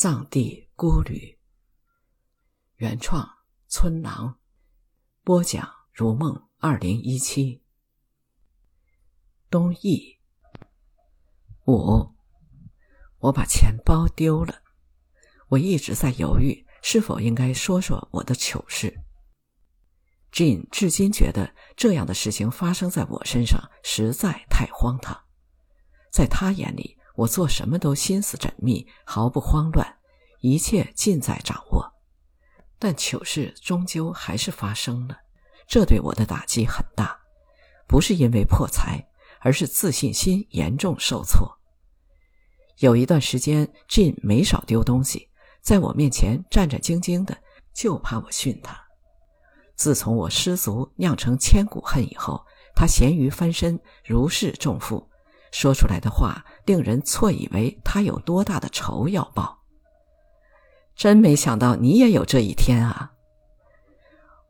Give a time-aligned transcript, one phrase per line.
[0.00, 1.38] 藏地孤旅，
[2.76, 3.28] 原创
[3.68, 4.38] 村郎，
[5.22, 7.62] 播讲如梦二零一七。
[9.50, 10.16] 东艺
[11.66, 12.14] 五，
[13.18, 14.62] 我把钱包丢了。
[15.48, 19.02] 我一直在犹豫，是否应该说说我的糗事。
[20.32, 25.26] Jin 至今觉得这样的事情发生在我身上实在太荒唐。
[26.10, 29.96] 在他眼里，我做什么都心思缜密，毫不慌乱，
[30.40, 31.92] 一切尽在掌握。
[32.78, 35.16] 但糗事终究还是发生了，
[35.66, 37.18] 这对我的打击很大。
[37.86, 39.06] 不是因为破财，
[39.40, 41.58] 而是自信心严重受挫。
[42.78, 45.28] 有一段时间，Jin 没少丢东西，
[45.60, 47.36] 在我面前战战兢兢的，
[47.74, 48.80] 就怕我训他。
[49.76, 55.10] 自从我失足酿成千古恨以后，他咸鱼翻身，如释重负。
[55.52, 59.58] 说出来的话令人错以为他有多大的仇要报。
[60.94, 63.10] 真没想到你也有这一天啊！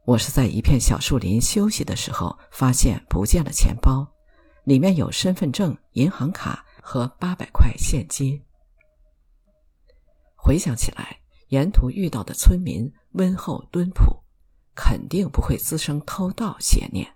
[0.04, 4.06] 我是在一片小树林休息的时候发现不见了钱包，
[4.64, 8.38] 里面有身份证、银行卡和八百块现金。
[10.36, 14.22] 回想起来，沿途遇到的村民温厚敦朴，
[14.74, 17.10] 肯定不会滋生偷盗邪念。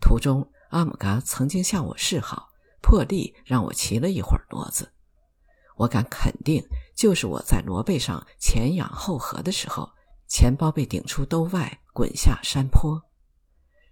[0.00, 2.48] 途中，阿姆嘎曾经向我示好。
[2.86, 4.92] 破例让我骑了一会儿骡子，
[5.74, 9.90] 我敢肯定，就是我在骡背上前仰后合的时候，
[10.28, 13.02] 钱包被顶出兜外，滚下山坡。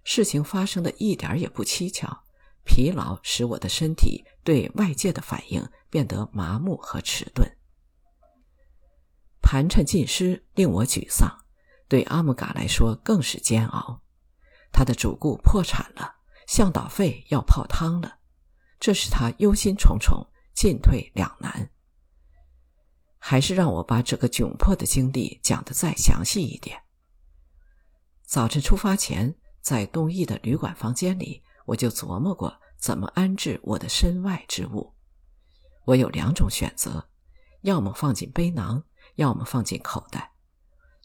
[0.05, 2.23] 事情发生的一点也不蹊跷，
[2.63, 7.45] 疲劳使我的身体对外界的反应变得麻木和迟钝。
[9.41, 11.29] 盘缠尽失令我沮丧，
[11.89, 14.01] 对阿木嘎来说更是煎熬。
[14.71, 16.15] 他的主顾破产了，
[16.47, 18.19] 向导费要泡汤了。
[18.79, 21.71] 这使他忧心忡忡，进退两难。
[23.17, 26.79] 还是让我把这个窘迫的经历讲得再详细一点。
[28.23, 34.93] 早晨出发前，在东义的旅馆房间里，我就琢磨过怎么安置我的身外之物。
[35.85, 37.09] 我有两种选择：
[37.61, 38.83] 要么放进背囊，
[39.15, 40.33] 要么放进口袋。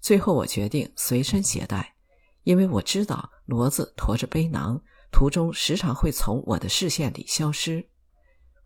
[0.00, 1.94] 最后，我决定随身携带，
[2.42, 4.82] 因为我知道骡子驮着背囊。
[5.10, 7.88] 途中时常会从我的视线里消失。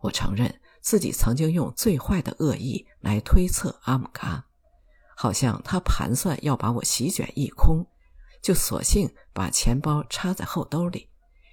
[0.00, 4.46] 我承认自己曾经用最坏的恶意来推测阿姆嘎，
[5.16, 7.86] 好像他盘算要把我席卷一空，
[8.42, 11.08] 就索性把钱包插在后兜里，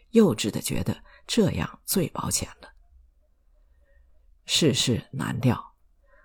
[0.10, 2.70] 幼稚的觉得这样最保险了。
[4.46, 5.76] 世事难料，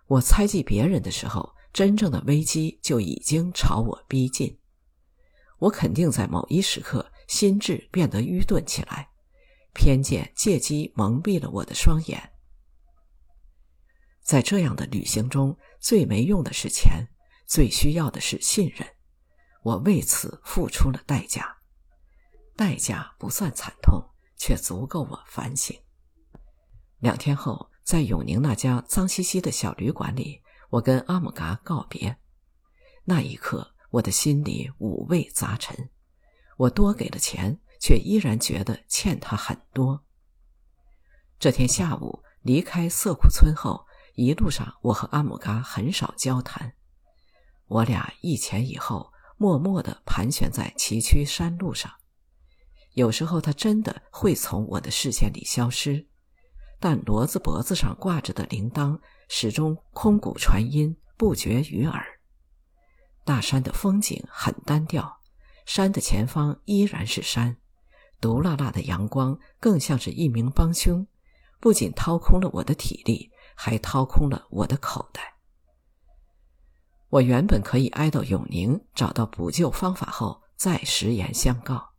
[0.08, 4.58] 我猜忌别人的时候，真正的危机就已经朝我逼近。
[5.58, 7.12] 我肯定在某一时刻。
[7.26, 9.10] 心智变得愚钝起来，
[9.72, 12.32] 偏见借机蒙蔽了我的双眼。
[14.22, 17.08] 在这样的旅行中，最没用的是钱，
[17.46, 18.86] 最需要的是信任。
[19.62, 21.58] 我为此付出了代价，
[22.56, 24.02] 代价不算惨痛，
[24.36, 25.76] 却足够我反省。
[26.98, 32.16] 两天后，在永宁那家脏兮兮的小旅馆里，我跟阿姆嘎告别。
[33.04, 35.90] 那一刻，我的心里五味杂陈。
[36.56, 40.04] 我多给了钱，却依然觉得欠他很多。
[41.38, 46.74] 这天下午离开色库村后，一路上我和阿姆嘎很少交谈。
[47.66, 51.92] 我俩一前一后，默默地盘旋在崎岖山路上。
[52.94, 56.06] 有时候他真的会从我的视线里消失，
[56.80, 62.02] 但骡子脖子上挂着的铃铛始终空谷传音，不绝于耳。
[63.24, 65.20] 大山的风景很单调。
[65.66, 67.56] 山的前方依然是山，
[68.20, 71.06] 毒辣辣的阳光更像是一名帮凶，
[71.60, 75.34] 不仅掏空了我的体力，还掏空了我的口袋。
[77.08, 81.90] 我原本可以挨到永宁，找到补救方法后再实言相告，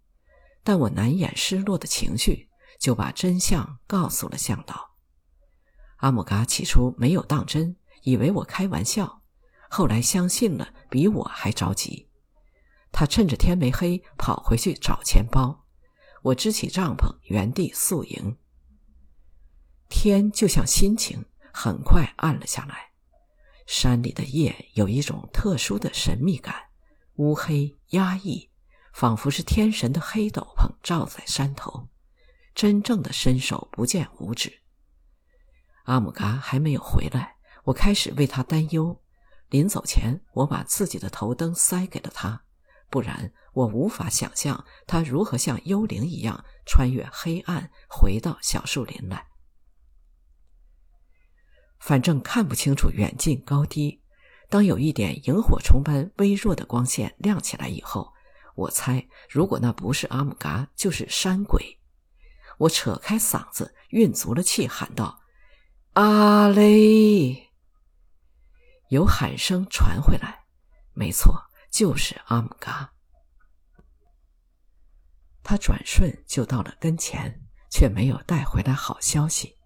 [0.63, 4.91] 但我难掩失落的情绪，就把真相告诉了向导。
[5.97, 9.21] 阿姆嘎起初没有当真，以为我开玩笑，
[9.69, 12.06] 后来相信了，比我还着急。
[12.99, 15.67] 他趁着天没黑跑回去找钱包，
[16.23, 18.35] 我支起帐篷原地宿营。
[19.87, 21.23] 天就像心情，
[21.53, 22.93] 很快暗了下来。
[23.67, 26.55] 山里的夜有一种特殊的神秘感，
[27.17, 28.49] 乌黑压抑，
[28.93, 31.89] 仿佛是天神的黑斗篷罩在山头，
[32.55, 34.63] 真正的伸手不见五指。
[35.83, 37.35] 阿姆嘎还没有回来，
[37.65, 38.99] 我开始为他担忧。
[39.49, 42.45] 临走前，我把自己的头灯塞给了他。
[42.89, 49.27] 不然，我无法想象他如何像幽灵一样穿越黑暗，回到小树林来。
[51.79, 54.01] 反正看不清楚远近高低。
[54.49, 58.13] 当有一点萤火虫般微弱的光线亮起来以后，
[58.55, 61.77] 我猜，如果那不是阿姆嘎，就是山鬼。
[62.59, 65.19] 我扯开嗓子，运足了气，喊道
[65.93, 67.51] ：“阿雷！”
[68.89, 70.45] 有喊声传回来，
[70.93, 72.93] 没错，就是阿姆嘎。
[75.43, 77.41] 他转瞬就到了跟前，
[77.71, 79.57] 却没有带回来好消息。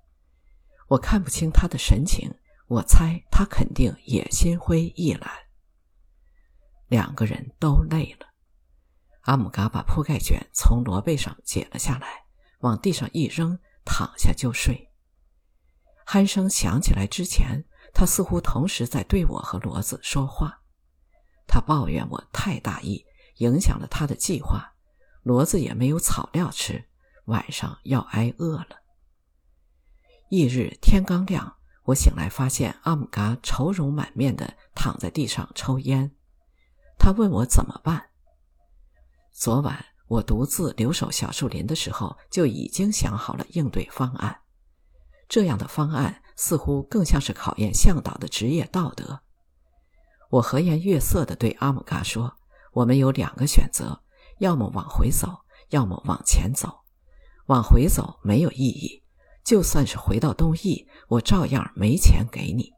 [0.90, 2.34] 我看不清他的神情，
[2.68, 5.32] 我猜他肯定也心灰意懒。
[6.88, 8.28] 两个人都累了，
[9.22, 12.26] 阿姆嘎把铺盖卷从罗背上解了下来，
[12.60, 14.92] 往地上一扔，躺下就睡。
[16.06, 20.61] 鼾声响起来之前，他似乎同时在对我和骡子说话。
[21.52, 23.06] 他抱怨我太大意，
[23.40, 24.74] 影响了他的计划。
[25.26, 26.86] 骡子也没有草料吃，
[27.26, 28.78] 晚上要挨饿了。
[30.30, 36.16] 翌日天刚亮，我醒来发现阿姆嘎愁容满面的躺在地上抽烟。
[36.98, 38.10] 他问我怎么办。
[39.34, 44.42] 昨晚我独自留守小树林的时候，就已经想好了应对方案。
[45.28, 49.22] 这样的方案似乎更像是考验向导的职业道德。
[50.32, 52.38] 我和颜悦色地对阿姆嘎说
[52.74, 54.02] ：“我们有两个选择。”
[54.40, 56.80] 要么往回走，要么往前走。
[57.46, 59.04] 往回走没有意义，
[59.44, 62.72] 就算是回到东翼，我照样没钱给你。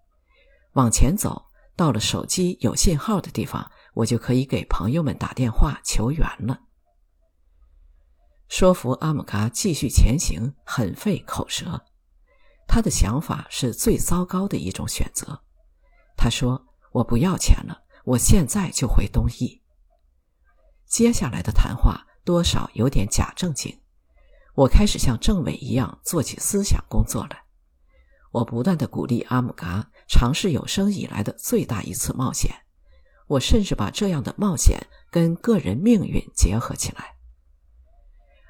[0.73, 1.45] 往前走，
[1.77, 6.59] 到了手机有信号的地方，我就可以给朋友们打电话求援了。
[8.49, 11.85] 说服阿姆嘎继续前行很费口舌，
[12.67, 15.41] 他的想法是最糟糕的一种选择。
[16.17, 19.62] 他说：“我不要钱了，我现在就回东翼。”
[20.88, 23.80] 接下来的谈话多少有点假正经，
[24.56, 27.44] 我开始像政委一样做起思想工作来。
[28.31, 32.51] 我不断的鼓励阿姆嘎尝试有生以来的最大一次冒险，
[33.28, 37.16] 我甚至把这样的冒险跟个人命运结合起来。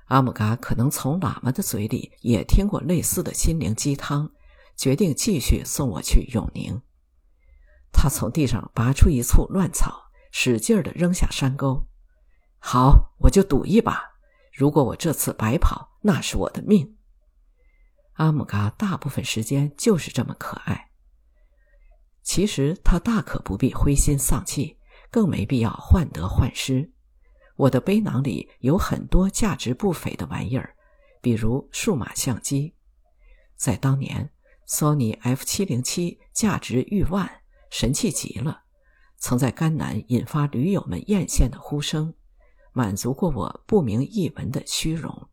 [0.07, 4.29] 阿姆嘎可能从喇嘛的嘴里也听过类似的心灵鸡汤，
[4.75, 6.81] 决定继续送我去永宁。
[7.93, 11.87] 他从地上拔出一簇乱草，使劲儿地扔下山沟。
[12.59, 14.15] 好，我就赌一把。
[14.51, 16.97] 如果我这次白跑，那是我的命。
[18.13, 20.89] 阿姆嘎大部分时间就是这么可爱。
[22.21, 24.77] 其实他大可不必灰心丧气，
[25.09, 26.91] 更没必要患得患失。
[27.55, 30.75] 我的背囊里有很多价值不菲的玩意儿，
[31.21, 32.75] 比如数码相机。
[33.55, 34.31] 在当年，
[34.65, 37.42] 索尼 F 七零七价值逾万，
[37.73, 38.65] 神气极了，
[39.17, 42.13] 曾在甘南引发驴友们艳羡的呼声。
[42.71, 45.27] 满足过我不明一文的虚荣。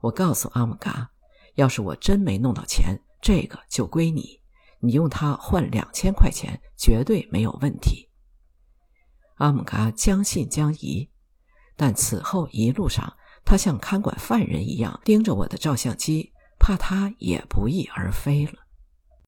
[0.00, 1.10] 我告诉阿姆嘎，
[1.56, 4.40] 要是我真没弄到钱，这个就归你，
[4.80, 8.08] 你用它换两千块钱，绝对没有问题。
[9.34, 11.10] 阿姆嘎将信将疑，
[11.76, 18.63] 但此后一路上，他像看管犯人一样盯着我的照相机，怕他也不翼而飞了。